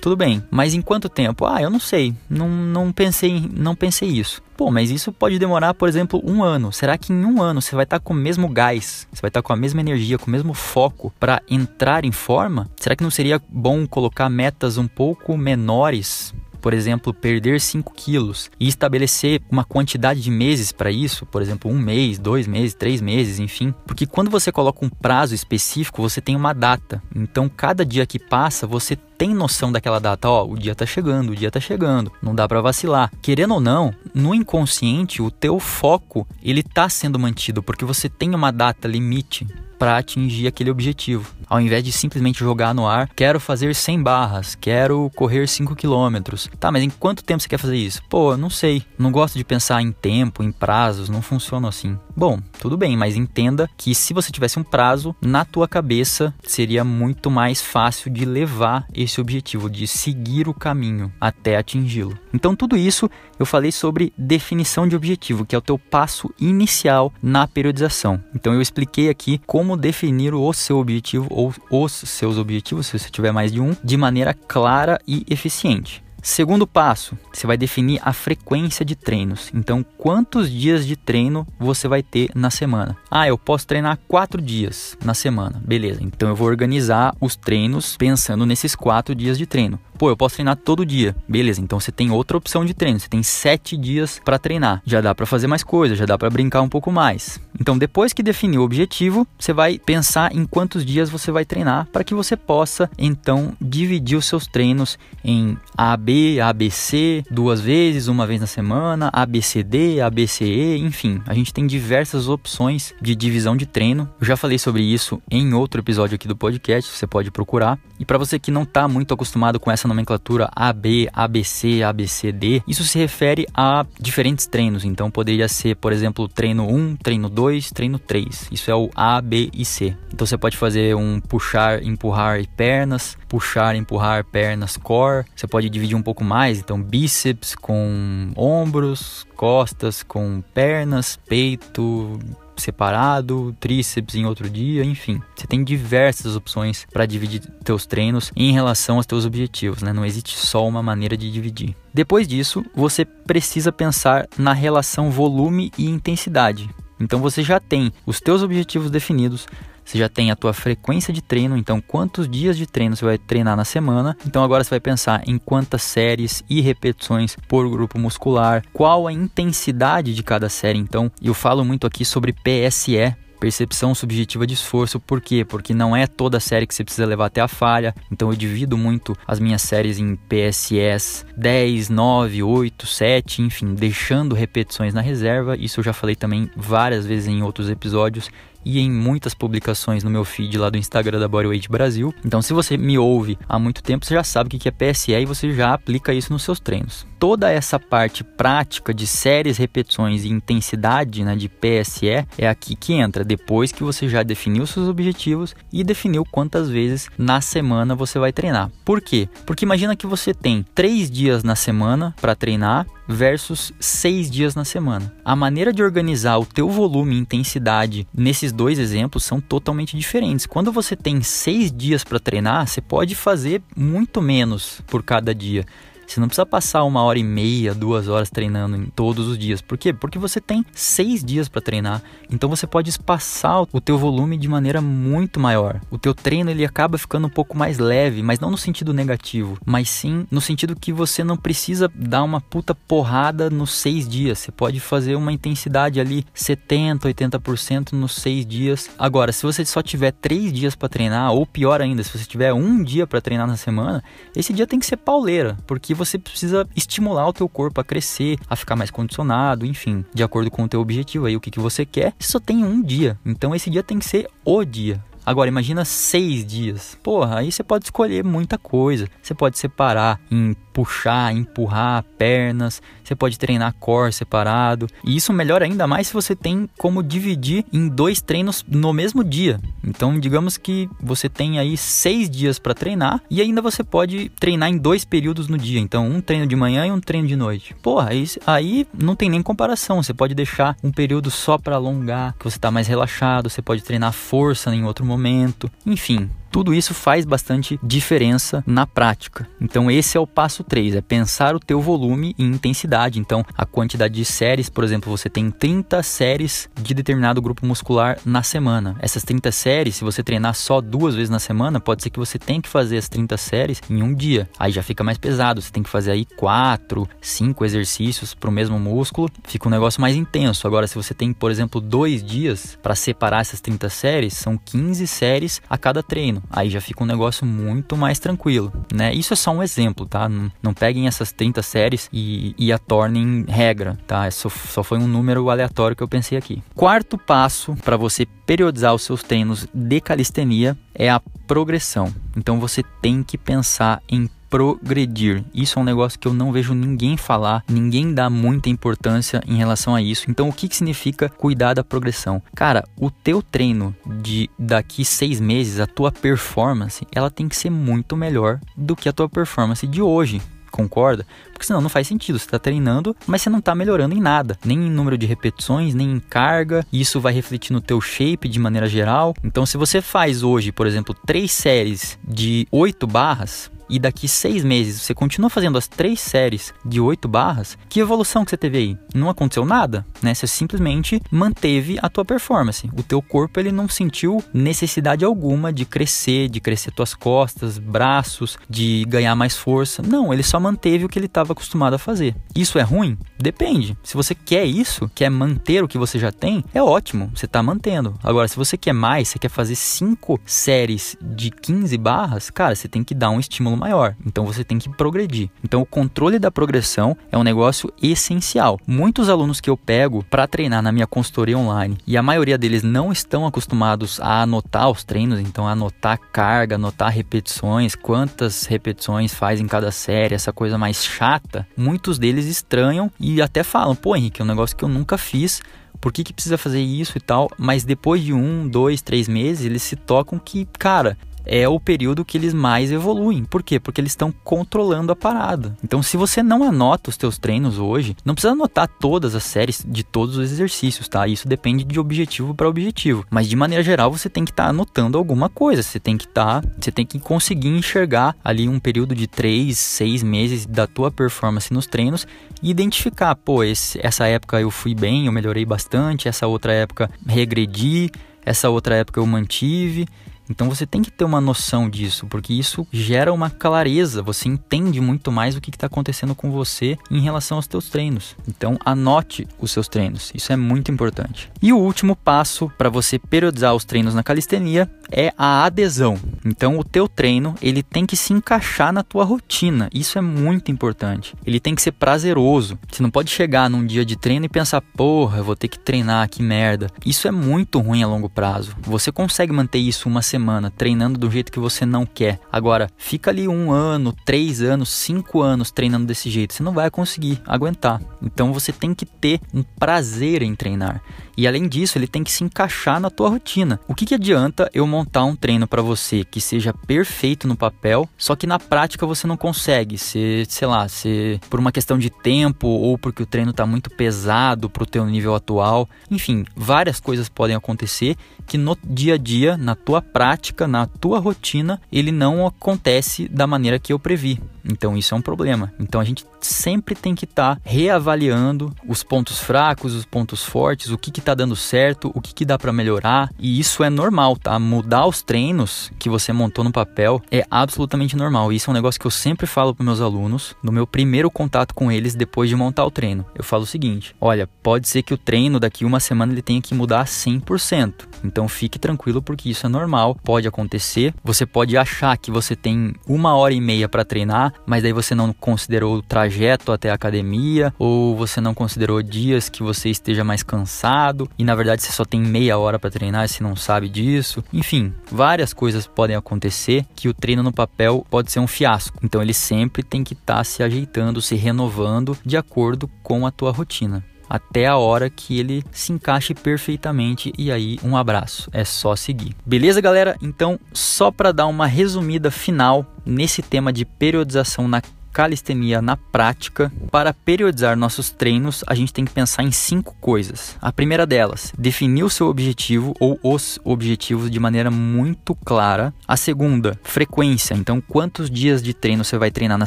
tudo 0.00 0.16
bem, 0.16 0.42
mas 0.50 0.74
em 0.74 0.82
quanto 0.82 1.08
tempo? 1.08 1.46
Ah, 1.46 1.62
eu 1.62 1.70
não 1.70 1.78
sei, 1.78 2.12
não, 2.28 2.48
não 2.48 2.90
pensei 2.90 3.48
não 3.54 3.76
pensei 3.76 4.08
isso. 4.08 4.42
Pô, 4.60 4.70
mas 4.70 4.90
isso 4.90 5.10
pode 5.10 5.38
demorar, 5.38 5.72
por 5.72 5.88
exemplo, 5.88 6.20
um 6.22 6.44
ano. 6.44 6.70
Será 6.70 6.98
que 6.98 7.14
em 7.14 7.24
um 7.24 7.40
ano 7.40 7.62
você 7.62 7.74
vai 7.74 7.84
estar 7.84 7.98
tá 7.98 8.04
com 8.04 8.12
o 8.12 8.16
mesmo 8.16 8.46
gás, 8.46 9.08
você 9.10 9.22
vai 9.22 9.30
estar 9.30 9.40
tá 9.40 9.46
com 9.46 9.54
a 9.54 9.56
mesma 9.56 9.80
energia, 9.80 10.18
com 10.18 10.26
o 10.26 10.30
mesmo 10.30 10.52
foco 10.52 11.10
para 11.18 11.40
entrar 11.48 12.04
em 12.04 12.12
forma? 12.12 12.68
Será 12.76 12.94
que 12.94 13.02
não 13.02 13.10
seria 13.10 13.40
bom 13.48 13.86
colocar 13.86 14.28
metas 14.28 14.76
um 14.76 14.86
pouco 14.86 15.34
menores 15.34 16.34
por 16.60 16.72
exemplo, 16.72 17.12
perder 17.12 17.60
5 17.60 17.92
quilos 17.94 18.50
e 18.58 18.68
estabelecer 18.68 19.40
uma 19.50 19.64
quantidade 19.64 20.20
de 20.20 20.30
meses 20.30 20.72
para 20.72 20.90
isso, 20.90 21.26
por 21.26 21.42
exemplo, 21.42 21.70
um 21.70 21.78
mês, 21.78 22.18
dois 22.18 22.46
meses, 22.46 22.74
três 22.74 23.00
meses, 23.00 23.38
enfim. 23.38 23.74
Porque 23.86 24.06
quando 24.06 24.30
você 24.30 24.52
coloca 24.52 24.84
um 24.84 24.88
prazo 24.88 25.34
específico, 25.34 26.02
você 26.02 26.20
tem 26.20 26.36
uma 26.36 26.52
data. 26.52 27.02
Então, 27.14 27.48
cada 27.48 27.84
dia 27.84 28.06
que 28.06 28.18
passa, 28.18 28.66
você 28.66 28.94
tem 28.94 29.34
noção 29.34 29.70
daquela 29.70 29.98
data, 29.98 30.28
ó, 30.28 30.46
o 30.46 30.56
dia 30.56 30.74
tá 30.74 30.86
chegando, 30.86 31.32
o 31.32 31.36
dia 31.36 31.50
tá 31.50 31.60
chegando, 31.60 32.10
não 32.22 32.34
dá 32.34 32.48
para 32.48 32.62
vacilar. 32.62 33.10
Querendo 33.20 33.54
ou 33.54 33.60
não, 33.60 33.94
no 34.14 34.34
inconsciente, 34.34 35.20
o 35.20 35.30
teu 35.30 35.58
foco, 35.58 36.26
ele 36.42 36.62
tá 36.62 36.88
sendo 36.88 37.18
mantido 37.18 37.62
porque 37.62 37.84
você 37.84 38.08
tem 38.08 38.34
uma 38.34 38.50
data 38.50 38.88
limite 38.88 39.46
para 39.80 39.96
atingir 39.96 40.46
aquele 40.46 40.70
objetivo. 40.70 41.34
Ao 41.48 41.58
invés 41.58 41.82
de 41.82 41.90
simplesmente 41.90 42.38
jogar 42.38 42.74
no 42.74 42.86
ar, 42.86 43.08
quero 43.16 43.40
fazer 43.40 43.74
100 43.74 44.02
barras, 44.02 44.54
quero 44.54 45.10
correr 45.16 45.48
5 45.48 45.74
quilômetros. 45.74 46.50
Tá, 46.60 46.70
mas 46.70 46.82
em 46.82 46.90
quanto 46.90 47.24
tempo 47.24 47.42
você 47.42 47.48
quer 47.48 47.58
fazer 47.58 47.78
isso? 47.78 48.02
Pô, 48.08 48.36
não 48.36 48.50
sei. 48.50 48.84
Não 48.98 49.10
gosto 49.10 49.38
de 49.38 49.44
pensar 49.44 49.80
em 49.80 49.90
tempo, 49.90 50.42
em 50.42 50.52
prazos, 50.52 51.08
não 51.08 51.22
funciona 51.22 51.66
assim. 51.66 51.98
Bom, 52.14 52.38
tudo 52.60 52.76
bem, 52.76 52.94
mas 52.94 53.16
entenda 53.16 53.70
que 53.78 53.94
se 53.94 54.12
você 54.12 54.30
tivesse 54.30 54.58
um 54.58 54.62
prazo, 54.62 55.16
na 55.22 55.46
tua 55.46 55.66
cabeça 55.66 56.34
seria 56.42 56.84
muito 56.84 57.30
mais 57.30 57.62
fácil 57.62 58.10
de 58.10 58.26
levar 58.26 58.86
esse 58.94 59.18
objetivo, 59.18 59.70
de 59.70 59.86
seguir 59.86 60.46
o 60.46 60.52
caminho 60.52 61.10
até 61.18 61.56
atingi-lo. 61.56 62.18
Então, 62.34 62.54
tudo 62.54 62.76
isso 62.76 63.10
eu 63.38 63.46
falei 63.46 63.72
sobre 63.72 64.12
definição 64.18 64.86
de 64.86 64.94
objetivo, 64.94 65.46
que 65.46 65.54
é 65.54 65.58
o 65.58 65.62
teu 65.62 65.78
passo 65.78 66.30
inicial 66.38 67.10
na 67.22 67.48
periodização. 67.48 68.22
Então, 68.34 68.52
eu 68.52 68.60
expliquei 68.60 69.08
aqui 69.08 69.40
como 69.46 69.69
como 69.70 69.76
definir 69.76 70.34
o 70.34 70.52
seu 70.52 70.78
objetivo 70.78 71.28
ou 71.30 71.54
os 71.70 71.92
seus 71.92 72.36
objetivos, 72.38 72.88
se 72.88 72.98
você 72.98 73.08
tiver 73.08 73.30
mais 73.30 73.52
de 73.52 73.60
um, 73.60 73.76
de 73.84 73.96
maneira 73.96 74.34
clara 74.34 74.98
e 75.06 75.24
eficiente. 75.30 76.02
Segundo 76.20 76.66
passo, 76.66 77.16
você 77.32 77.46
vai 77.46 77.56
definir 77.56 78.00
a 78.04 78.12
frequência 78.12 78.84
de 78.84 78.96
treinos. 78.96 79.50
Então, 79.54 79.84
quantos 79.96 80.50
dias 80.50 80.84
de 80.84 80.96
treino 80.96 81.46
você 81.58 81.86
vai 81.86 82.02
ter 82.02 82.30
na 82.34 82.50
semana? 82.50 82.96
Ah, 83.08 83.28
eu 83.28 83.38
posso 83.38 83.66
treinar 83.66 83.98
quatro 84.08 84.42
dias 84.42 84.98
na 85.04 85.14
semana. 85.14 85.62
Beleza, 85.64 86.02
então 86.02 86.28
eu 86.28 86.36
vou 86.36 86.48
organizar 86.48 87.14
os 87.20 87.36
treinos 87.36 87.96
pensando 87.96 88.44
nesses 88.44 88.74
quatro 88.74 89.14
dias 89.14 89.38
de 89.38 89.46
treino. 89.46 89.78
Pô, 90.00 90.08
eu 90.08 90.16
posso 90.16 90.36
treinar 90.36 90.56
todo 90.56 90.86
dia. 90.86 91.14
Beleza, 91.28 91.60
então 91.60 91.78
você 91.78 91.92
tem 91.92 92.10
outra 92.10 92.34
opção 92.34 92.64
de 92.64 92.72
treino. 92.72 92.98
Você 92.98 93.06
tem 93.06 93.22
sete 93.22 93.76
dias 93.76 94.18
para 94.24 94.38
treinar. 94.38 94.80
Já 94.86 95.02
dá 95.02 95.14
para 95.14 95.26
fazer 95.26 95.46
mais 95.46 95.62
coisas, 95.62 95.98
já 95.98 96.06
dá 96.06 96.16
para 96.16 96.30
brincar 96.30 96.62
um 96.62 96.70
pouco 96.70 96.90
mais. 96.90 97.38
Então, 97.60 97.76
depois 97.76 98.14
que 98.14 98.22
definir 98.22 98.56
o 98.56 98.62
objetivo, 98.62 99.28
você 99.38 99.52
vai 99.52 99.78
pensar 99.78 100.34
em 100.34 100.46
quantos 100.46 100.86
dias 100.86 101.10
você 101.10 101.30
vai 101.30 101.44
treinar 101.44 101.86
para 101.92 102.02
que 102.02 102.14
você 102.14 102.34
possa 102.34 102.90
então 102.96 103.52
dividir 103.60 104.16
os 104.16 104.24
seus 104.24 104.46
treinos 104.46 104.98
em 105.22 105.58
AB, 105.76 106.40
ABC, 106.40 107.22
duas 107.30 107.60
vezes, 107.60 108.08
uma 108.08 108.26
vez 108.26 108.40
na 108.40 108.46
semana, 108.46 109.10
ABCD, 109.12 110.00
ABCE, 110.00 110.78
enfim. 110.78 111.20
A 111.26 111.34
gente 111.34 111.52
tem 111.52 111.66
diversas 111.66 112.26
opções 112.26 112.94
de 113.02 113.14
divisão 113.14 113.54
de 113.54 113.66
treino. 113.66 114.08
Eu 114.18 114.26
já 114.26 114.34
falei 114.38 114.58
sobre 114.58 114.82
isso 114.82 115.20
em 115.30 115.52
outro 115.52 115.82
episódio 115.82 116.14
aqui 116.14 116.26
do 116.26 116.34
podcast, 116.34 116.90
você 116.90 117.06
pode 117.06 117.30
procurar. 117.30 117.78
E 117.98 118.04
para 118.06 118.16
você 118.16 118.38
que 118.38 118.50
não 118.50 118.62
está 118.62 118.88
muito 118.88 119.12
acostumado 119.12 119.60
com 119.60 119.70
essa 119.70 119.89
nomenclatura 119.90 120.48
AB, 120.54 121.08
ABC, 121.12 121.82
ABCD, 121.82 122.62
isso 122.66 122.84
se 122.84 122.98
refere 122.98 123.46
a 123.54 123.84
diferentes 124.00 124.46
treinos. 124.46 124.84
Então 124.84 125.10
poderia 125.10 125.48
ser, 125.48 125.76
por 125.76 125.92
exemplo, 125.92 126.28
treino 126.28 126.66
1, 126.66 126.96
treino 126.96 127.28
2, 127.28 127.70
treino 127.70 127.98
3. 127.98 128.48
Isso 128.50 128.70
é 128.70 128.74
o 128.74 128.88
A, 128.94 129.20
B 129.20 129.50
e 129.52 129.64
C. 129.64 129.96
Então 130.12 130.26
você 130.26 130.38
pode 130.38 130.56
fazer 130.56 130.94
um 130.96 131.20
puxar, 131.20 131.82
empurrar 131.82 132.40
e 132.40 132.46
pernas, 132.46 133.16
puxar, 133.28 133.74
empurrar, 133.76 134.24
pernas, 134.24 134.76
core. 134.76 135.24
Você 135.34 135.46
pode 135.46 135.68
dividir 135.68 135.96
um 135.96 136.02
pouco 136.02 136.24
mais, 136.24 136.58
então 136.58 136.80
bíceps 136.80 137.54
com 137.54 138.32
ombros, 138.36 139.26
costas 139.36 140.02
com 140.02 140.42
pernas, 140.54 141.18
peito, 141.28 142.18
separado, 142.60 143.54
tríceps 143.58 144.14
em 144.14 144.26
outro 144.26 144.48
dia, 144.48 144.84
enfim. 144.84 145.20
Você 145.34 145.46
tem 145.46 145.64
diversas 145.64 146.36
opções 146.36 146.86
para 146.92 147.06
dividir 147.06 147.40
teus 147.64 147.86
treinos 147.86 148.32
em 148.36 148.52
relação 148.52 148.96
aos 148.96 149.06
teus 149.06 149.24
objetivos, 149.24 149.82
né? 149.82 149.92
Não 149.92 150.04
existe 150.04 150.36
só 150.36 150.66
uma 150.66 150.82
maneira 150.82 151.16
de 151.16 151.30
dividir. 151.30 151.74
Depois 151.92 152.28
disso, 152.28 152.64
você 152.74 153.04
precisa 153.04 153.72
pensar 153.72 154.28
na 154.38 154.52
relação 154.52 155.10
volume 155.10 155.72
e 155.76 155.86
intensidade. 155.88 156.70
Então 157.00 157.20
você 157.20 157.42
já 157.42 157.58
tem 157.58 157.92
os 158.04 158.20
teus 158.20 158.42
objetivos 158.42 158.90
definidos, 158.90 159.46
você 159.84 159.98
já 159.98 160.08
tem 160.08 160.30
a 160.30 160.36
tua 160.36 160.52
frequência 160.52 161.12
de 161.12 161.22
treino, 161.22 161.56
então 161.56 161.80
quantos 161.80 162.28
dias 162.28 162.56
de 162.56 162.66
treino 162.66 162.94
você 162.94 163.04
vai 163.04 163.18
treinar 163.18 163.56
na 163.56 163.64
semana. 163.64 164.16
Então 164.26 164.44
agora 164.44 164.62
você 164.62 164.70
vai 164.70 164.80
pensar 164.80 165.22
em 165.26 165.38
quantas 165.38 165.82
séries 165.82 166.44
e 166.48 166.60
repetições 166.60 167.36
por 167.48 167.68
grupo 167.68 167.98
muscular, 167.98 168.62
qual 168.72 169.06
a 169.06 169.12
intensidade 169.12 170.14
de 170.14 170.22
cada 170.22 170.48
série. 170.48 170.78
Então, 170.78 171.10
eu 171.22 171.34
falo 171.34 171.64
muito 171.64 171.86
aqui 171.86 172.04
sobre 172.04 172.32
PSE, 172.32 173.16
percepção 173.40 173.94
subjetiva 173.94 174.46
de 174.46 174.54
esforço. 174.54 175.00
Por 175.00 175.20
quê? 175.20 175.44
Porque 175.44 175.72
não 175.72 175.96
é 175.96 176.06
toda 176.06 176.38
série 176.38 176.66
que 176.66 176.74
você 176.74 176.84
precisa 176.84 177.06
levar 177.06 177.26
até 177.26 177.40
a 177.40 177.48
falha. 177.48 177.94
Então 178.12 178.30
eu 178.30 178.36
divido 178.36 178.76
muito 178.76 179.16
as 179.26 179.40
minhas 179.40 179.62
séries 179.62 179.98
em 179.98 180.14
PSS 180.14 181.24
10, 181.36 181.88
9, 181.88 182.42
8, 182.42 182.86
7, 182.86 183.42
enfim, 183.42 183.74
deixando 183.74 184.34
repetições 184.34 184.92
na 184.92 185.00
reserva. 185.00 185.56
Isso 185.56 185.80
eu 185.80 185.84
já 185.84 185.92
falei 185.92 186.14
também 186.14 186.50
várias 186.54 187.06
vezes 187.06 187.26
em 187.26 187.42
outros 187.42 187.70
episódios 187.70 188.30
e 188.64 188.78
em 188.78 188.90
muitas 188.90 189.34
publicações 189.34 190.04
no 190.04 190.10
meu 190.10 190.24
feed 190.24 190.56
lá 190.58 190.70
do 190.70 190.78
Instagram 190.78 191.18
da 191.18 191.28
Bodyweight 191.28 191.68
Brasil. 191.68 192.14
Então, 192.24 192.42
se 192.42 192.52
você 192.52 192.76
me 192.76 192.98
ouve 192.98 193.38
há 193.48 193.58
muito 193.58 193.82
tempo, 193.82 194.04
você 194.04 194.14
já 194.14 194.24
sabe 194.24 194.48
o 194.48 194.58
que 194.58 194.68
é 194.68 194.72
PSE 194.72 195.12
e 195.12 195.26
você 195.26 195.52
já 195.52 195.74
aplica 195.74 196.12
isso 196.12 196.32
nos 196.32 196.42
seus 196.42 196.60
treinos. 196.60 197.06
Toda 197.18 197.50
essa 197.50 197.78
parte 197.78 198.24
prática 198.24 198.94
de 198.94 199.06
séries, 199.06 199.58
repetições 199.58 200.24
e 200.24 200.28
intensidade 200.28 201.22
né, 201.22 201.36
de 201.36 201.48
PSE 201.48 202.26
é 202.38 202.48
aqui 202.48 202.74
que 202.74 202.94
entra, 202.94 203.22
depois 203.22 203.72
que 203.72 203.82
você 203.82 204.08
já 204.08 204.22
definiu 204.22 204.66
seus 204.66 204.88
objetivos 204.88 205.54
e 205.72 205.84
definiu 205.84 206.24
quantas 206.24 206.70
vezes 206.70 207.10
na 207.18 207.40
semana 207.40 207.94
você 207.94 208.18
vai 208.18 208.32
treinar. 208.32 208.70
Por 208.84 209.00
quê? 209.00 209.28
Porque 209.44 209.64
imagina 209.64 209.94
que 209.94 210.06
você 210.06 210.32
tem 210.32 210.64
três 210.74 211.10
dias 211.10 211.44
na 211.44 211.54
semana 211.54 212.14
para 212.20 212.34
treinar 212.34 212.86
versus 213.10 213.72
seis 213.80 214.30
dias 214.30 214.54
na 214.54 214.64
semana. 214.64 215.12
A 215.24 215.34
maneira 215.34 215.72
de 215.72 215.82
organizar 215.82 216.38
o 216.38 216.46
teu 216.46 216.68
volume 216.68 217.14
e 217.14 217.18
intensidade 217.18 218.06
nesses 218.14 218.52
dois 218.52 218.78
exemplos 218.78 219.24
são 219.24 219.40
totalmente 219.40 219.96
diferentes. 219.96 220.46
Quando 220.46 220.70
você 220.70 220.94
tem 220.94 221.20
seis 221.22 221.72
dias 221.72 222.04
para 222.04 222.20
treinar, 222.20 222.66
você 222.66 222.80
pode 222.80 223.14
fazer 223.14 223.62
muito 223.76 224.22
menos 224.22 224.80
por 224.86 225.02
cada 225.02 225.34
dia. 225.34 225.66
Você 226.10 226.18
não 226.18 226.26
precisa 226.26 226.44
passar 226.44 226.82
uma 226.82 227.04
hora 227.04 227.20
e 227.20 227.22
meia, 227.22 227.72
duas 227.72 228.08
horas 228.08 228.28
treinando 228.28 228.76
em 228.76 228.86
todos 228.86 229.28
os 229.28 229.38
dias. 229.38 229.62
Por 229.62 229.78
quê? 229.78 229.92
Porque 229.92 230.18
você 230.18 230.40
tem 230.40 230.66
seis 230.72 231.22
dias 231.22 231.48
para 231.48 231.62
treinar. 231.62 232.02
Então 232.28 232.50
você 232.50 232.66
pode 232.66 232.90
espaçar 232.90 233.62
o 233.72 233.80
teu 233.80 233.96
volume 233.96 234.36
de 234.36 234.48
maneira 234.48 234.80
muito 234.80 235.38
maior. 235.38 235.80
O 235.88 235.96
teu 235.96 236.12
treino 236.12 236.50
ele 236.50 236.64
acaba 236.64 236.98
ficando 236.98 237.28
um 237.28 237.30
pouco 237.30 237.56
mais 237.56 237.78
leve, 237.78 238.24
mas 238.24 238.40
não 238.40 238.50
no 238.50 238.58
sentido 238.58 238.92
negativo, 238.92 239.56
mas 239.64 239.88
sim 239.88 240.26
no 240.32 240.40
sentido 240.40 240.74
que 240.74 240.92
você 240.92 241.22
não 241.22 241.36
precisa 241.36 241.88
dar 241.94 242.24
uma 242.24 242.40
puta 242.40 242.74
porrada 242.74 243.48
nos 243.48 243.72
seis 243.72 244.08
dias. 244.08 244.40
Você 244.40 244.50
pode 244.50 244.80
fazer 244.80 245.14
uma 245.14 245.30
intensidade 245.30 246.00
ali 246.00 246.26
70, 246.34 247.08
80% 247.08 247.92
nos 247.92 248.16
seis 248.16 248.44
dias. 248.44 248.90
Agora, 248.98 249.30
se 249.30 249.44
você 249.44 249.64
só 249.64 249.80
tiver 249.80 250.10
três 250.10 250.52
dias 250.52 250.74
para 250.74 250.88
treinar, 250.88 251.32
ou 251.32 251.46
pior 251.46 251.80
ainda, 251.80 252.02
se 252.02 252.18
você 252.18 252.24
tiver 252.24 252.52
um 252.52 252.82
dia 252.82 253.06
para 253.06 253.20
treinar 253.20 253.46
na 253.46 253.56
semana, 253.56 254.02
esse 254.34 254.52
dia 254.52 254.66
tem 254.66 254.80
que 254.80 254.86
ser 254.86 254.96
pauleira, 254.96 255.56
porque 255.68 255.99
você 256.04 256.18
precisa 256.18 256.68
estimular 256.74 257.26
o 257.28 257.32
teu 257.32 257.48
corpo 257.48 257.80
a 257.80 257.84
crescer, 257.84 258.38
a 258.48 258.56
ficar 258.56 258.76
mais 258.76 258.90
condicionado, 258.90 259.66
enfim, 259.66 260.04
de 260.12 260.22
acordo 260.22 260.50
com 260.50 260.64
o 260.64 260.68
teu 260.68 260.80
objetivo 260.80 261.26
aí, 261.26 261.36
o 261.36 261.40
que, 261.40 261.50
que 261.50 261.60
você 261.60 261.84
quer. 261.84 262.14
Você 262.18 262.32
só 262.32 262.40
tem 262.40 262.64
um 262.64 262.82
dia, 262.82 263.18
então 263.24 263.54
esse 263.54 263.70
dia 263.70 263.82
tem 263.82 263.98
que 263.98 264.06
ser 264.06 264.28
o 264.44 264.64
dia. 264.64 265.02
Agora, 265.24 265.48
imagina 265.48 265.84
seis 265.84 266.44
dias. 266.44 266.98
Porra, 267.02 267.38
aí 267.38 267.52
você 267.52 267.62
pode 267.62 267.84
escolher 267.84 268.24
muita 268.24 268.56
coisa. 268.56 269.06
Você 269.22 269.34
pode 269.34 269.58
separar 269.58 270.18
em 270.30 270.56
puxar, 270.80 271.30
empurrar 271.34 272.02
pernas, 272.16 272.80
você 273.04 273.14
pode 273.14 273.38
treinar 273.38 273.74
core 273.78 274.14
separado. 274.14 274.86
E 275.04 275.14
isso 275.14 275.30
melhora 275.30 275.66
ainda 275.66 275.86
mais 275.86 276.06
se 276.06 276.14
você 276.14 276.34
tem 276.34 276.66
como 276.78 277.02
dividir 277.02 277.66
em 277.70 277.86
dois 277.86 278.22
treinos 278.22 278.64
no 278.66 278.90
mesmo 278.90 279.22
dia. 279.22 279.60
Então, 279.84 280.18
digamos 280.18 280.56
que 280.56 280.88
você 280.98 281.28
tem 281.28 281.58
aí 281.58 281.76
seis 281.76 282.30
dias 282.30 282.58
para 282.58 282.72
treinar 282.72 283.20
e 283.28 283.42
ainda 283.42 283.60
você 283.60 283.84
pode 283.84 284.30
treinar 284.40 284.70
em 284.70 284.78
dois 284.78 285.04
períodos 285.04 285.48
no 285.48 285.58
dia. 285.58 285.78
Então, 285.78 286.08
um 286.08 286.22
treino 286.22 286.46
de 286.46 286.56
manhã 286.56 286.86
e 286.86 286.90
um 286.90 287.00
treino 287.00 287.28
de 287.28 287.36
noite. 287.36 287.74
Porra, 287.82 288.10
aí, 288.10 288.24
aí 288.46 288.86
não 288.96 289.14
tem 289.14 289.28
nem 289.28 289.42
comparação. 289.42 290.02
Você 290.02 290.14
pode 290.14 290.34
deixar 290.34 290.76
um 290.82 290.90
período 290.90 291.30
só 291.30 291.58
para 291.58 291.76
alongar, 291.76 292.34
que 292.38 292.44
você 292.44 292.56
está 292.56 292.70
mais 292.70 292.86
relaxado. 292.86 293.50
Você 293.50 293.60
pode 293.60 293.82
treinar 293.82 294.12
força 294.12 294.74
em 294.74 294.84
outro 294.84 295.04
momento. 295.04 295.70
Enfim, 295.84 296.30
tudo 296.50 296.74
isso 296.74 296.92
faz 296.92 297.24
bastante 297.24 297.78
diferença 297.82 298.62
na 298.66 298.86
prática. 298.86 299.48
Então 299.60 299.90
esse 299.90 300.16
é 300.16 300.20
o 300.20 300.26
passo 300.26 300.64
3, 300.64 300.96
é 300.96 301.00
pensar 301.00 301.54
o 301.54 301.60
teu 301.60 301.80
volume 301.80 302.34
e 302.36 302.44
intensidade. 302.44 303.18
Então 303.18 303.44
a 303.56 303.64
quantidade 303.64 304.14
de 304.14 304.24
séries, 304.24 304.68
por 304.68 304.84
exemplo, 304.84 305.10
você 305.10 305.28
tem 305.28 305.50
30 305.50 306.02
séries 306.02 306.68
de 306.80 306.92
determinado 306.94 307.40
grupo 307.40 307.64
muscular 307.64 308.18
na 308.24 308.42
semana. 308.42 308.96
Essas 309.00 309.22
30 309.22 309.52
séries, 309.52 309.96
se 309.96 310.04
você 310.04 310.22
treinar 310.22 310.54
só 310.54 310.80
duas 310.80 311.14
vezes 311.14 311.30
na 311.30 311.38
semana, 311.38 311.80
pode 311.80 312.02
ser 312.02 312.10
que 312.10 312.18
você 312.18 312.38
tenha 312.38 312.60
que 312.60 312.68
fazer 312.68 312.98
as 312.98 313.08
30 313.08 313.36
séries 313.36 313.80
em 313.88 314.02
um 314.02 314.12
dia. 314.14 314.48
Aí 314.58 314.72
já 314.72 314.82
fica 314.82 315.04
mais 315.04 315.18
pesado, 315.18 315.62
você 315.62 315.70
tem 315.70 315.82
que 315.82 315.88
fazer 315.88 316.10
aí 316.10 316.24
4, 316.36 317.08
5 317.20 317.64
exercícios 317.64 318.34
para 318.34 318.50
o 318.50 318.52
mesmo 318.52 318.78
músculo, 318.78 319.28
fica 319.44 319.68
um 319.68 319.70
negócio 319.70 320.00
mais 320.00 320.16
intenso. 320.16 320.66
Agora 320.66 320.86
se 320.86 320.94
você 320.94 321.14
tem, 321.14 321.32
por 321.32 321.50
exemplo, 321.50 321.80
dois 321.80 322.22
dias 322.22 322.78
para 322.82 322.94
separar 322.94 323.40
essas 323.40 323.60
30 323.60 323.88
séries, 323.88 324.34
são 324.34 324.56
15 324.56 325.06
séries 325.06 325.60
a 325.68 325.78
cada 325.78 326.02
treino. 326.02 326.39
Aí 326.50 326.70
já 326.70 326.80
fica 326.80 327.02
um 327.02 327.06
negócio 327.06 327.44
muito 327.46 327.96
mais 327.96 328.18
tranquilo, 328.18 328.72
né? 328.92 329.12
Isso 329.12 329.32
é 329.32 329.36
só 329.36 329.50
um 329.50 329.62
exemplo, 329.62 330.06
tá? 330.06 330.28
Não, 330.28 330.50
não 330.62 330.74
peguem 330.74 331.06
essas 331.06 331.32
30 331.32 331.62
séries 331.62 332.08
e, 332.12 332.54
e 332.58 332.72
a 332.72 332.78
tornem 332.78 333.44
regra, 333.48 333.98
tá? 334.06 334.30
Só, 334.30 334.48
só 334.48 334.82
foi 334.82 334.98
um 334.98 335.06
número 335.06 335.50
aleatório 335.50 335.96
que 335.96 336.02
eu 336.02 336.08
pensei 336.08 336.36
aqui. 336.36 336.62
Quarto 336.74 337.18
passo 337.18 337.74
para 337.84 337.96
você 337.96 338.26
periodizar 338.46 338.94
os 338.94 339.02
seus 339.02 339.22
treinos 339.22 339.66
de 339.72 340.00
calistenia 340.00 340.76
é 340.94 341.10
a 341.10 341.20
progressão. 341.46 342.12
Então 342.36 342.60
você 342.60 342.82
tem 343.00 343.22
que 343.22 343.38
pensar 343.38 344.02
em 344.08 344.28
progredir. 344.50 345.44
Isso 345.54 345.78
é 345.78 345.82
um 345.82 345.84
negócio 345.84 346.18
que 346.18 346.26
eu 346.28 346.34
não 346.34 346.52
vejo 346.52 346.74
ninguém 346.74 347.16
falar, 347.16 347.64
ninguém 347.68 348.12
dá 348.12 348.28
muita 348.28 348.68
importância 348.68 349.40
em 349.46 349.56
relação 349.56 349.94
a 349.94 350.02
isso. 350.02 350.28
Então, 350.28 350.48
o 350.48 350.52
que, 350.52 350.68
que 350.68 350.76
significa 350.76 351.28
cuidar 351.28 351.74
da 351.74 351.84
progressão? 351.84 352.42
Cara, 352.54 352.84
o 352.98 353.10
teu 353.10 353.40
treino 353.40 353.94
de 354.22 354.50
daqui 354.58 355.04
seis 355.04 355.40
meses, 355.40 355.78
a 355.78 355.86
tua 355.86 356.10
performance, 356.10 357.06
ela 357.14 357.30
tem 357.30 357.48
que 357.48 357.56
ser 357.56 357.70
muito 357.70 358.16
melhor 358.16 358.60
do 358.76 358.96
que 358.96 359.08
a 359.08 359.12
tua 359.12 359.28
performance 359.28 359.86
de 359.86 360.02
hoje. 360.02 360.42
Concorda? 360.70 361.26
Porque 361.52 361.66
senão 361.66 361.80
não 361.80 361.88
faz 361.88 362.06
sentido. 362.06 362.38
Você 362.38 362.46
está 362.46 362.58
treinando, 362.58 363.14
mas 363.26 363.42
você 363.42 363.50
não 363.50 363.58
está 363.58 363.74
melhorando 363.74 364.14
em 364.14 364.20
nada. 364.20 364.56
Nem 364.64 364.78
em 364.78 364.90
número 364.90 365.18
de 365.18 365.26
repetições, 365.26 365.94
nem 365.94 366.12
em 366.12 366.20
carga. 366.20 366.86
Isso 366.92 367.20
vai 367.20 367.32
refletir 367.32 367.72
no 367.72 367.80
teu 367.80 368.00
shape 368.00 368.48
de 368.48 368.58
maneira 368.58 368.86
geral. 368.86 369.34
Então, 369.44 369.66
se 369.66 369.76
você 369.76 370.00
faz 370.00 370.42
hoje, 370.42 370.72
por 370.72 370.86
exemplo, 370.86 371.14
três 371.26 371.52
séries 371.52 372.18
de 372.26 372.66
oito 372.70 373.06
barras, 373.06 373.70
e 373.90 373.98
daqui 373.98 374.28
seis 374.28 374.64
meses 374.64 375.02
você 375.02 375.14
continua 375.14 375.50
fazendo 375.50 375.76
as 375.76 375.88
três 375.88 376.20
séries 376.20 376.72
de 376.84 377.00
oito 377.00 377.28
barras, 377.28 377.76
que 377.88 378.00
evolução 378.00 378.44
que 378.44 378.50
você 378.50 378.56
teve 378.56 378.78
aí? 378.78 378.98
Não 379.14 379.28
aconteceu 379.28 379.64
nada, 379.64 380.06
né? 380.22 380.32
Você 380.32 380.46
simplesmente 380.46 381.20
manteve 381.30 381.98
a 382.00 382.08
tua 382.08 382.24
performance. 382.24 382.90
O 382.96 383.02
teu 383.02 383.20
corpo 383.20 383.58
ele 383.58 383.72
não 383.72 383.88
sentiu 383.88 384.42
necessidade 384.54 385.24
alguma 385.24 385.72
de 385.72 385.84
crescer, 385.84 386.48
de 386.48 386.60
crescer 386.60 386.92
tuas 386.92 387.14
costas, 387.14 387.78
braços, 387.78 388.56
de 388.68 389.04
ganhar 389.08 389.34
mais 389.34 389.56
força. 389.56 390.02
Não, 390.02 390.32
ele 390.32 390.42
só 390.42 390.60
manteve 390.60 391.04
o 391.04 391.08
que 391.08 391.18
ele 391.18 391.26
estava 391.26 391.52
acostumado 391.52 391.94
a 391.94 391.98
fazer. 391.98 392.36
Isso 392.54 392.78
é 392.78 392.82
ruim? 392.82 393.18
Depende. 393.38 393.96
Se 394.02 394.16
você 394.16 394.34
quer 394.34 394.64
isso, 394.64 395.10
quer 395.14 395.30
manter 395.30 395.82
o 395.82 395.88
que 395.88 395.98
você 395.98 396.18
já 396.18 396.30
tem, 396.30 396.64
é 396.72 396.82
ótimo, 396.82 397.30
você 397.34 397.46
está 397.46 397.62
mantendo. 397.62 398.14
Agora, 398.22 398.46
se 398.46 398.56
você 398.56 398.76
quer 398.76 398.92
mais, 398.92 399.28
você 399.28 399.38
quer 399.38 399.48
fazer 399.48 399.74
cinco 399.74 400.38
séries 400.44 401.16
de 401.20 401.50
15 401.50 401.96
barras, 401.98 402.50
cara, 402.50 402.74
você 402.74 402.86
tem 402.86 403.02
que 403.02 403.14
dar 403.14 403.30
um 403.30 403.40
estímulo 403.40 403.76
maior. 403.80 404.14
Então 404.24 404.44
você 404.44 404.62
tem 404.62 404.78
que 404.78 404.88
progredir. 404.88 405.50
Então 405.64 405.80
o 405.80 405.86
controle 405.86 406.38
da 406.38 406.50
progressão 406.50 407.16
é 407.32 407.38
um 407.38 407.42
negócio 407.42 407.92
essencial. 408.00 408.78
Muitos 408.86 409.28
alunos 409.28 409.60
que 409.60 409.70
eu 409.70 409.76
pego 409.76 410.22
para 410.24 410.46
treinar 410.46 410.82
na 410.82 410.92
minha 410.92 411.06
consultoria 411.06 411.58
online 411.58 411.96
e 412.06 412.16
a 412.16 412.22
maioria 412.22 412.58
deles 412.58 412.82
não 412.82 413.10
estão 413.10 413.46
acostumados 413.46 414.20
a 414.20 414.42
anotar 414.42 414.90
os 414.90 415.02
treinos, 415.02 415.40
então 415.40 415.66
anotar 415.66 416.18
carga, 416.32 416.74
anotar 416.76 417.10
repetições, 417.10 417.94
quantas 417.94 418.66
repetições 418.66 419.34
faz 419.34 419.60
em 419.60 419.66
cada 419.66 419.90
série, 419.90 420.34
essa 420.34 420.52
coisa 420.52 420.76
mais 420.76 421.04
chata. 421.04 421.66
Muitos 421.76 422.18
deles 422.18 422.46
estranham 422.46 423.10
e 423.18 423.40
até 423.40 423.62
falam: 423.62 423.96
pô, 423.96 424.14
Henrique, 424.14 424.42
é 424.42 424.44
um 424.44 424.48
negócio 424.48 424.76
que 424.76 424.84
eu 424.84 424.88
nunca 424.88 425.16
fiz 425.16 425.62
por 426.00 426.12
que, 426.12 426.24
que 426.24 426.32
precisa 426.32 426.56
fazer 426.56 426.80
isso 426.80 427.18
e 427.18 427.20
tal, 427.20 427.50
mas 427.58 427.84
depois 427.84 428.22
de 428.22 428.32
um, 428.32 428.66
dois, 428.66 429.02
três 429.02 429.28
meses, 429.28 429.66
eles 429.66 429.82
se 429.82 429.96
tocam 429.96 430.38
que, 430.38 430.66
cara, 430.78 431.16
é 431.50 431.68
o 431.68 431.80
período 431.80 432.24
que 432.24 432.38
eles 432.38 432.54
mais 432.54 432.92
evoluem. 432.92 433.44
Por 433.44 433.60
quê? 433.60 433.80
Porque 433.80 434.00
eles 434.00 434.12
estão 434.12 434.32
controlando 434.44 435.10
a 435.10 435.16
parada. 435.16 435.76
Então, 435.82 436.00
se 436.00 436.16
você 436.16 436.44
não 436.44 436.62
anota 436.62 437.10
os 437.10 437.16
teus 437.16 437.38
treinos 437.38 437.76
hoje, 437.76 438.16
não 438.24 438.34
precisa 438.34 438.52
anotar 438.52 438.88
todas 439.00 439.34
as 439.34 439.42
séries 439.42 439.84
de 439.84 440.04
todos 440.04 440.36
os 440.36 440.52
exercícios, 440.52 441.08
tá? 441.08 441.26
Isso 441.26 441.48
depende 441.48 441.82
de 441.82 441.98
objetivo 441.98 442.54
para 442.54 442.68
objetivo. 442.68 443.26
Mas 443.28 443.48
de 443.48 443.56
maneira 443.56 443.82
geral, 443.82 444.12
você 444.12 444.30
tem 444.30 444.44
que 444.44 444.52
estar 444.52 444.64
tá 444.64 444.70
anotando 444.70 445.18
alguma 445.18 445.48
coisa. 445.48 445.82
Você 445.82 445.98
tem 445.98 446.16
que 446.16 446.24
estar, 446.24 446.62
tá, 446.62 446.68
você 446.80 446.92
tem 446.92 447.04
que 447.04 447.18
conseguir 447.18 447.70
enxergar 447.70 448.36
ali 448.44 448.68
um 448.68 448.78
período 448.78 449.12
de 449.12 449.26
3, 449.26 449.76
6 449.76 450.22
meses 450.22 450.66
da 450.66 450.86
tua 450.86 451.10
performance 451.10 451.74
nos 451.74 451.88
treinos 451.88 452.28
e 452.62 452.70
identificar, 452.70 453.34
pô, 453.34 453.64
esse, 453.64 453.98
essa 454.00 454.24
época 454.28 454.60
eu 454.60 454.70
fui 454.70 454.94
bem, 454.94 455.26
eu 455.26 455.32
melhorei 455.32 455.64
bastante, 455.64 456.28
essa 456.28 456.46
outra 456.46 456.72
época 456.72 457.10
regredi, 457.26 458.08
essa 458.46 458.70
outra 458.70 458.94
época 458.94 459.18
eu 459.18 459.26
mantive 459.26 460.06
Então 460.50 460.68
você 460.68 460.84
tem 460.84 461.00
que 461.00 461.10
ter 461.10 461.24
uma 461.24 461.40
noção 461.40 461.88
disso, 461.88 462.26
porque 462.26 462.52
isso 462.52 462.86
gera 462.92 463.32
uma 463.32 463.48
clareza, 463.48 464.22
você 464.22 464.48
entende 464.48 465.00
muito 465.00 465.30
mais 465.30 465.56
o 465.56 465.60
que 465.60 465.70
está 465.70 465.86
acontecendo 465.86 466.34
com 466.34 466.50
você 466.50 466.98
em 467.10 467.20
relação 467.20 467.56
aos 467.56 467.66
teus 467.66 467.88
treinos. 467.88 468.36
Então 468.48 468.76
anote 468.84 469.46
os 469.58 469.70
seus 469.70 469.88
treinos, 469.88 470.32
isso 470.34 470.52
é 470.52 470.56
muito 470.56 470.90
importante. 470.90 471.50
E 471.62 471.72
o 471.72 471.78
último 471.78 472.16
passo 472.16 472.70
para 472.76 472.90
você 472.90 473.18
periodizar 473.18 473.74
os 473.74 473.84
treinos 473.84 474.14
na 474.14 474.22
calistenia 474.22 474.90
é 475.10 475.32
a 475.36 475.64
adesão. 475.64 476.18
Então 476.44 476.78
o 476.78 476.84
teu 476.84 477.08
treino, 477.08 477.54
ele 477.60 477.82
tem 477.82 478.06
que 478.06 478.16
se 478.16 478.32
encaixar 478.32 478.92
na 478.92 479.02
tua 479.02 479.24
rotina. 479.24 479.88
Isso 479.92 480.18
é 480.18 480.20
muito 480.20 480.70
importante. 480.70 481.34
Ele 481.44 481.60
tem 481.60 481.74
que 481.74 481.82
ser 481.82 481.92
prazeroso. 481.92 482.78
Você 482.90 483.02
não 483.02 483.10
pode 483.10 483.30
chegar 483.30 483.68
num 483.68 483.84
dia 483.84 484.04
de 484.04 484.16
treino 484.16 484.46
e 484.46 484.48
pensar, 484.48 484.80
porra, 484.80 485.38
eu 485.38 485.44
vou 485.44 485.56
ter 485.56 485.68
que 485.68 485.78
treinar, 485.78 486.28
que 486.28 486.42
merda. 486.42 486.88
Isso 487.04 487.28
é 487.28 487.30
muito 487.30 487.80
ruim 487.80 488.02
a 488.02 488.06
longo 488.06 488.28
prazo. 488.28 488.76
Você 488.82 489.12
consegue 489.12 489.52
manter 489.52 489.78
isso 489.78 490.08
uma 490.08 490.22
semana, 490.22 490.39
treinando 490.76 491.18
do 491.18 491.30
jeito 491.30 491.52
que 491.52 491.58
você 491.58 491.84
não 491.84 492.04
quer. 492.06 492.40
Agora, 492.50 492.88
fica 492.96 493.30
ali 493.30 493.48
um 493.48 493.72
ano, 493.72 494.14
três 494.24 494.60
anos, 494.60 494.88
cinco 494.88 495.40
anos 495.40 495.70
treinando 495.70 496.06
desse 496.06 496.30
jeito. 496.30 496.54
Você 496.54 496.62
não 496.62 496.72
vai 496.72 496.90
conseguir 496.90 497.40
aguentar. 497.46 498.00
Então 498.22 498.52
você 498.52 498.72
tem 498.72 498.94
que 498.94 499.06
ter 499.06 499.40
um 499.52 499.62
prazer 499.62 500.42
em 500.42 500.54
treinar. 500.54 501.02
E 501.36 501.46
além 501.46 501.66
disso, 501.66 501.96
ele 501.96 502.06
tem 502.06 502.22
que 502.22 502.30
se 502.30 502.44
encaixar 502.44 503.00
na 503.00 503.08
tua 503.08 503.30
rotina. 503.30 503.80
O 503.88 503.94
que, 503.94 504.04
que 504.04 504.14
adianta 504.14 504.70
eu 504.74 504.86
montar 504.86 505.24
um 505.24 505.34
treino 505.34 505.66
para 505.66 505.80
você 505.80 506.22
que 506.22 506.38
seja 506.38 506.74
perfeito 506.74 507.48
no 507.48 507.56
papel, 507.56 508.06
só 508.18 508.36
que 508.36 508.46
na 508.46 508.58
prática 508.58 509.06
você 509.06 509.26
não 509.26 509.38
consegue, 509.38 509.96
se, 509.96 510.44
sei 510.48 510.68
lá, 510.68 510.86
se 510.86 511.40
por 511.48 511.58
uma 511.58 511.72
questão 511.72 511.98
de 511.98 512.10
tempo 512.10 512.68
ou 512.68 512.98
porque 512.98 513.22
o 513.22 513.26
treino 513.26 513.52
está 513.52 513.64
muito 513.64 513.88
pesado 513.88 514.68
para 514.68 514.82
o 514.82 514.86
teu 514.86 515.06
nível 515.06 515.34
atual. 515.34 515.88
Enfim, 516.10 516.44
várias 516.54 517.00
coisas 517.00 517.30
podem 517.30 517.56
acontecer 517.56 518.16
que 518.50 518.58
no 518.58 518.76
dia 518.82 519.14
a 519.14 519.16
dia, 519.16 519.56
na 519.56 519.76
tua 519.76 520.02
prática, 520.02 520.66
na 520.66 520.84
tua 520.84 521.20
rotina, 521.20 521.80
ele 521.92 522.10
não 522.10 522.44
acontece 522.44 523.28
da 523.28 523.46
maneira 523.46 523.78
que 523.78 523.92
eu 523.92 523.98
previ. 523.98 524.40
Então 524.64 524.96
isso 524.96 525.14
é 525.14 525.16
um 525.16 525.22
problema. 525.22 525.72
Então 525.78 526.00
a 526.00 526.04
gente 526.04 526.24
sempre 526.40 526.94
tem 526.94 527.14
que 527.14 527.24
estar 527.24 527.56
tá 527.56 527.60
reavaliando 527.64 528.74
os 528.86 529.02
pontos 529.02 529.38
fracos, 529.38 529.94
os 529.94 530.04
pontos 530.04 530.42
fortes, 530.44 530.90
o 530.90 530.98
que 530.98 531.10
está 531.18 531.34
dando 531.34 531.56
certo, 531.56 532.10
o 532.14 532.20
que, 532.20 532.34
que 532.34 532.44
dá 532.44 532.58
para 532.58 532.72
melhorar. 532.72 533.30
E 533.38 533.58
isso 533.58 533.82
é 533.84 533.90
normal, 533.90 534.36
tá? 534.36 534.58
Mudar 534.58 535.06
os 535.06 535.22
treinos 535.22 535.90
que 535.98 536.08
você 536.08 536.32
montou 536.32 536.64
no 536.64 536.72
papel 536.72 537.22
é 537.30 537.44
absolutamente 537.50 538.16
normal. 538.16 538.52
Isso 538.52 538.70
é 538.70 538.72
um 538.72 538.74
negócio 538.74 539.00
que 539.00 539.06
eu 539.06 539.10
sempre 539.10 539.46
falo 539.46 539.74
para 539.74 539.84
meus 539.84 540.00
alunos 540.00 540.54
no 540.62 540.72
meu 540.72 540.86
primeiro 540.86 541.30
contato 541.30 541.74
com 541.74 541.90
eles 541.90 542.14
depois 542.14 542.48
de 542.48 542.56
montar 542.56 542.84
o 542.84 542.90
treino. 542.90 543.24
Eu 543.34 543.44
falo 543.44 543.64
o 543.64 543.66
seguinte: 543.66 544.14
olha, 544.20 544.48
pode 544.62 544.88
ser 544.88 545.02
que 545.02 545.14
o 545.14 545.18
treino 545.18 545.60
daqui 545.60 545.84
uma 545.84 546.00
semana 546.00 546.32
ele 546.32 546.42
tenha 546.42 546.60
que 546.60 546.74
mudar 546.74 547.04
100%. 547.04 548.08
Então 548.24 548.48
fique 548.48 548.78
tranquilo 548.78 549.22
porque 549.22 549.50
isso 549.50 549.66
é 549.66 549.68
normal, 549.68 550.16
pode 550.22 550.46
acontecer. 550.46 551.14
Você 551.24 551.46
pode 551.46 551.76
achar 551.76 552.16
que 552.16 552.30
você 552.30 552.54
tem 552.54 552.94
uma 553.06 553.34
hora 553.34 553.54
e 553.54 553.60
meia 553.60 553.88
para 553.88 554.04
treinar 554.04 554.49
mas 554.66 554.82
daí 554.82 554.92
você 554.92 555.14
não 555.14 555.32
considerou 555.32 555.96
o 555.96 556.02
trajeto 556.02 556.72
até 556.72 556.90
a 556.90 556.94
academia, 556.94 557.72
ou 557.78 558.16
você 558.16 558.40
não 558.40 558.54
considerou 558.54 559.02
dias 559.02 559.48
que 559.48 559.62
você 559.62 559.90
esteja 559.90 560.24
mais 560.24 560.42
cansado 560.42 561.28
e 561.38 561.44
na 561.44 561.54
verdade 561.54 561.82
você 561.82 561.92
só 561.92 562.04
tem 562.04 562.20
meia 562.20 562.58
hora 562.58 562.78
para 562.78 562.90
treinar 562.90 563.24
e 563.24 563.28
você 563.28 563.42
não 563.42 563.56
sabe 563.56 563.88
disso. 563.88 564.42
Enfim, 564.52 564.92
várias 565.10 565.52
coisas 565.52 565.86
podem 565.86 566.16
acontecer 566.16 566.84
que 566.94 567.08
o 567.08 567.14
treino 567.14 567.42
no 567.42 567.52
papel 567.52 568.06
pode 568.10 568.30
ser 568.30 568.40
um 568.40 568.46
fiasco. 568.46 568.98
Então 569.02 569.22
ele 569.22 569.34
sempre 569.34 569.82
tem 569.82 570.04
que 570.04 570.14
estar 570.14 570.36
tá 570.36 570.44
se 570.44 570.62
ajeitando, 570.62 571.22
se 571.22 571.34
renovando 571.34 572.16
de 572.24 572.36
acordo 572.36 572.88
com 573.02 573.26
a 573.26 573.30
tua 573.30 573.50
rotina 573.50 574.04
até 574.30 574.66
a 574.66 574.76
hora 574.76 575.10
que 575.10 575.40
ele 575.40 575.64
se 575.72 575.92
encaixe 575.92 576.32
perfeitamente 576.32 577.32
e 577.36 577.50
aí 577.50 577.80
um 577.82 577.96
abraço, 577.96 578.48
é 578.52 578.64
só 578.64 578.94
seguir. 578.94 579.34
Beleza, 579.44 579.80
galera? 579.80 580.16
Então, 580.22 580.60
só 580.72 581.10
para 581.10 581.32
dar 581.32 581.48
uma 581.48 581.66
resumida 581.66 582.30
final 582.30 582.86
nesse 583.04 583.42
tema 583.42 583.72
de 583.72 583.84
periodização 583.84 584.68
na 584.68 584.80
calistenia 585.12 585.82
na 585.82 585.96
prática, 585.96 586.72
para 586.90 587.12
periodizar 587.12 587.76
nossos 587.76 588.10
treinos, 588.10 588.64
a 588.66 588.74
gente 588.74 588.92
tem 588.92 589.04
que 589.04 589.12
pensar 589.12 589.42
em 589.42 589.50
cinco 589.50 589.94
coisas. 590.00 590.56
A 590.60 590.72
primeira 590.72 591.06
delas, 591.06 591.52
definir 591.58 592.04
o 592.04 592.10
seu 592.10 592.28
objetivo 592.28 592.94
ou 593.00 593.18
os 593.22 593.58
objetivos 593.64 594.30
de 594.30 594.40
maneira 594.40 594.70
muito 594.70 595.34
clara. 595.34 595.92
A 596.06 596.16
segunda, 596.16 596.78
frequência, 596.82 597.54
então 597.54 597.80
quantos 597.80 598.30
dias 598.30 598.62
de 598.62 598.74
treino 598.74 599.04
você 599.04 599.18
vai 599.18 599.30
treinar 599.30 599.58
na 599.58 599.66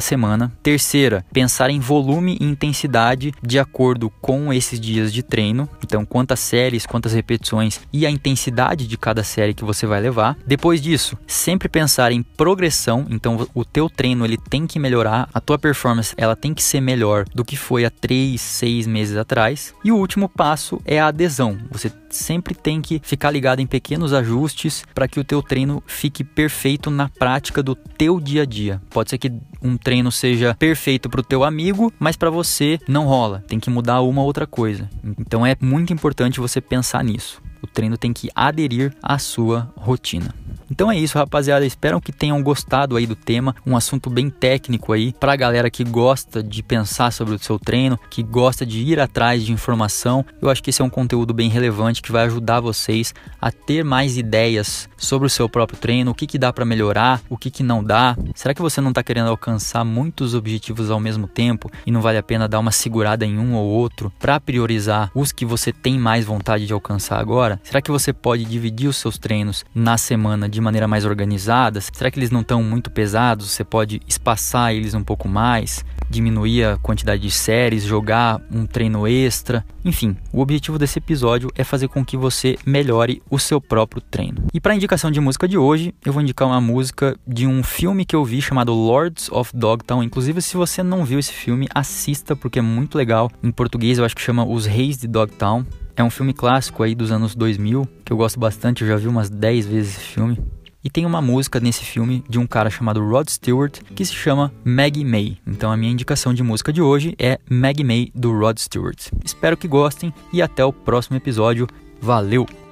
semana. 0.00 0.52
Terceira, 0.62 1.24
pensar 1.32 1.70
em 1.70 1.80
volume 1.80 2.36
e 2.40 2.44
intensidade 2.44 3.32
de 3.42 3.58
acordo 3.58 4.10
com 4.20 4.52
esses 4.52 4.78
dias 4.80 5.12
de 5.12 5.22
treino, 5.22 5.68
então 5.82 6.04
quantas 6.04 6.40
séries, 6.40 6.86
quantas 6.86 7.12
repetições 7.12 7.80
e 7.92 8.06
a 8.06 8.10
intensidade 8.10 8.86
de 8.86 8.96
cada 8.96 9.22
série 9.22 9.54
que 9.54 9.64
você 9.64 9.86
vai 9.86 10.00
levar. 10.00 10.36
Depois 10.46 10.80
disso, 10.80 11.16
sempre 11.26 11.68
pensar 11.68 12.12
em 12.12 12.22
progressão, 12.22 13.06
então 13.10 13.46
o 13.54 13.64
teu 13.64 13.88
treino 13.88 14.24
ele 14.24 14.36
tem 14.36 14.66
que 14.66 14.78
melhorar 14.78 15.28
a 15.34 15.40
tua 15.40 15.58
performance 15.58 16.14
ela 16.16 16.36
tem 16.36 16.54
que 16.54 16.62
ser 16.62 16.80
melhor 16.80 17.24
do 17.34 17.44
que 17.44 17.56
foi 17.56 17.84
há 17.84 17.90
3, 17.90 18.40
6 18.40 18.86
meses 18.86 19.16
atrás. 19.16 19.74
E 19.84 19.90
o 19.90 19.96
último 19.96 20.28
passo 20.28 20.80
é 20.84 21.00
a 21.00 21.08
adesão. 21.08 21.58
Você 21.72 21.90
sempre 22.08 22.54
tem 22.54 22.80
que 22.80 23.00
ficar 23.02 23.32
ligado 23.32 23.58
em 23.58 23.66
pequenos 23.66 24.12
ajustes 24.12 24.84
para 24.94 25.08
que 25.08 25.18
o 25.18 25.24
teu 25.24 25.42
treino 25.42 25.82
fique 25.86 26.22
perfeito 26.22 26.88
na 26.88 27.08
prática 27.08 27.62
do 27.62 27.74
teu 27.74 28.20
dia 28.20 28.42
a 28.42 28.46
dia. 28.46 28.80
Pode 28.90 29.10
ser 29.10 29.18
que 29.18 29.32
um 29.60 29.76
treino 29.76 30.12
seja 30.12 30.54
perfeito 30.54 31.10
para 31.10 31.20
o 31.20 31.24
teu 31.24 31.42
amigo, 31.42 31.92
mas 31.98 32.14
para 32.14 32.30
você 32.30 32.78
não 32.86 33.06
rola. 33.06 33.42
Tem 33.48 33.58
que 33.58 33.70
mudar 33.70 34.02
uma 34.02 34.22
outra 34.22 34.46
coisa. 34.46 34.88
Então 35.18 35.44
é 35.44 35.56
muito 35.60 35.92
importante 35.92 36.38
você 36.38 36.60
pensar 36.60 37.02
nisso. 37.02 37.42
O 37.60 37.66
treino 37.66 37.96
tem 37.96 38.12
que 38.12 38.28
aderir 38.34 38.94
à 39.02 39.18
sua 39.18 39.72
rotina. 39.74 40.34
Então 40.74 40.90
é 40.90 40.98
isso, 40.98 41.16
rapaziada. 41.16 41.64
Espero 41.64 42.00
que 42.00 42.10
tenham 42.10 42.42
gostado 42.42 42.96
aí 42.96 43.06
do 43.06 43.14
tema, 43.14 43.54
um 43.64 43.76
assunto 43.76 44.10
bem 44.10 44.28
técnico 44.28 44.92
aí 44.92 45.12
pra 45.12 45.36
galera 45.36 45.70
que 45.70 45.84
gosta 45.84 46.42
de 46.42 46.64
pensar 46.64 47.12
sobre 47.12 47.32
o 47.32 47.38
seu 47.38 47.60
treino, 47.60 47.96
que 48.10 48.24
gosta 48.24 48.66
de 48.66 48.80
ir 48.80 48.98
atrás 48.98 49.44
de 49.44 49.52
informação. 49.52 50.26
Eu 50.42 50.50
acho 50.50 50.60
que 50.60 50.70
esse 50.70 50.82
é 50.82 50.84
um 50.84 50.90
conteúdo 50.90 51.32
bem 51.32 51.48
relevante 51.48 52.02
que 52.02 52.10
vai 52.10 52.24
ajudar 52.24 52.58
vocês 52.58 53.14
a 53.40 53.52
ter 53.52 53.84
mais 53.84 54.16
ideias 54.16 54.88
sobre 54.96 55.28
o 55.28 55.30
seu 55.30 55.48
próprio 55.48 55.78
treino, 55.78 56.10
o 56.10 56.14
que, 56.14 56.26
que 56.26 56.38
dá 56.38 56.52
para 56.52 56.64
melhorar, 56.64 57.22
o 57.30 57.38
que, 57.38 57.52
que 57.52 57.62
não 57.62 57.84
dá. 57.84 58.16
Será 58.34 58.52
que 58.52 58.60
você 58.60 58.80
não 58.80 58.88
está 58.88 59.00
querendo 59.00 59.28
alcançar 59.28 59.84
muitos 59.84 60.34
objetivos 60.34 60.90
ao 60.90 60.98
mesmo 60.98 61.28
tempo 61.28 61.70
e 61.86 61.92
não 61.92 62.00
vale 62.00 62.18
a 62.18 62.22
pena 62.22 62.48
dar 62.48 62.58
uma 62.58 62.72
segurada 62.72 63.24
em 63.24 63.38
um 63.38 63.54
ou 63.54 63.64
outro 63.64 64.12
para 64.18 64.40
priorizar 64.40 65.08
os 65.14 65.30
que 65.30 65.46
você 65.46 65.72
tem 65.72 66.00
mais 66.00 66.24
vontade 66.24 66.66
de 66.66 66.72
alcançar 66.72 67.20
agora? 67.20 67.60
Será 67.62 67.80
que 67.80 67.92
você 67.92 68.12
pode 68.12 68.44
dividir 68.44 68.88
os 68.88 68.96
seus 68.96 69.18
treinos 69.18 69.64
na 69.72 69.96
semana 69.96 70.48
de 70.48 70.63
maneira 70.64 70.88
mais 70.88 71.04
organizada? 71.04 71.80
Será 71.80 72.10
que 72.10 72.18
eles 72.18 72.30
não 72.30 72.40
estão 72.40 72.62
muito 72.62 72.90
pesados? 72.90 73.50
Você 73.50 73.62
pode 73.62 74.00
espaçar 74.08 74.74
eles 74.74 74.94
um 74.94 75.04
pouco 75.04 75.28
mais, 75.28 75.84
diminuir 76.10 76.64
a 76.64 76.76
quantidade 76.78 77.22
de 77.22 77.30
séries, 77.30 77.84
jogar 77.84 78.40
um 78.50 78.66
treino 78.66 79.06
extra. 79.06 79.64
Enfim, 79.84 80.16
o 80.32 80.40
objetivo 80.40 80.78
desse 80.78 80.98
episódio 80.98 81.50
é 81.54 81.62
fazer 81.62 81.88
com 81.88 82.04
que 82.04 82.16
você 82.16 82.56
melhore 82.66 83.22
o 83.30 83.38
seu 83.38 83.60
próprio 83.60 84.00
treino. 84.00 84.44
E 84.52 84.60
para 84.60 84.74
indicação 84.74 85.10
de 85.10 85.20
música 85.20 85.46
de 85.46 85.58
hoje, 85.58 85.94
eu 86.04 86.12
vou 86.12 86.22
indicar 86.22 86.48
uma 86.48 86.60
música 86.60 87.16
de 87.26 87.46
um 87.46 87.62
filme 87.62 88.04
que 88.04 88.16
eu 88.16 88.24
vi 88.24 88.40
chamado 88.40 88.72
Lords 88.72 89.30
of 89.30 89.50
Dogtown. 89.54 90.02
Inclusive, 90.02 90.40
se 90.40 90.56
você 90.56 90.82
não 90.82 91.04
viu 91.04 91.18
esse 91.18 91.32
filme, 91.32 91.68
assista 91.74 92.34
porque 92.34 92.58
é 92.58 92.62
muito 92.62 92.96
legal. 92.96 93.30
Em 93.42 93.52
português, 93.52 93.98
eu 93.98 94.04
acho 94.04 94.16
que 94.16 94.22
chama 94.22 94.46
Os 94.46 94.66
Reis 94.66 94.96
de 94.96 95.06
Dogtown. 95.06 95.64
É 95.96 96.02
um 96.02 96.10
filme 96.10 96.32
clássico 96.32 96.82
aí 96.82 96.94
dos 96.94 97.12
anos 97.12 97.34
2000, 97.34 97.88
que 98.04 98.12
eu 98.12 98.16
gosto 98.16 98.38
bastante, 98.38 98.82
eu 98.82 98.88
já 98.88 98.96
vi 98.96 99.06
umas 99.06 99.30
10 99.30 99.66
vezes 99.66 99.96
esse 99.96 100.06
filme. 100.06 100.38
E 100.82 100.90
tem 100.90 101.06
uma 101.06 101.22
música 101.22 101.58
nesse 101.60 101.82
filme 101.82 102.22
de 102.28 102.38
um 102.38 102.46
cara 102.46 102.68
chamado 102.68 103.02
Rod 103.02 103.28
Stewart 103.28 103.80
que 103.94 104.04
se 104.04 104.12
chama 104.12 104.52
Maggie 104.62 105.04
May. 105.04 105.38
Então 105.46 105.72
a 105.72 105.76
minha 105.76 105.90
indicação 105.90 106.34
de 106.34 106.42
música 106.42 106.72
de 106.72 106.82
hoje 106.82 107.14
é 107.18 107.38
Maggie 107.48 107.84
May 107.84 108.10
do 108.14 108.36
Rod 108.36 108.58
Stewart. 108.58 109.08
Espero 109.24 109.56
que 109.56 109.66
gostem 109.66 110.12
e 110.30 110.42
até 110.42 110.62
o 110.62 110.72
próximo 110.72 111.16
episódio. 111.16 111.66
Valeu! 112.02 112.63